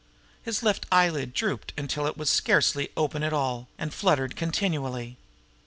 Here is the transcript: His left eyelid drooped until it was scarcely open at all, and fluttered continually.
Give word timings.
His 0.41 0.63
left 0.63 0.87
eyelid 0.91 1.31
drooped 1.31 1.73
until 1.77 2.07
it 2.07 2.17
was 2.17 2.27
scarcely 2.27 2.89
open 2.97 3.21
at 3.21 3.33
all, 3.33 3.67
and 3.77 3.93
fluttered 3.93 4.35
continually. 4.35 5.15